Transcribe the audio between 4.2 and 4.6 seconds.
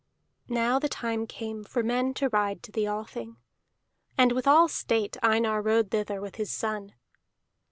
with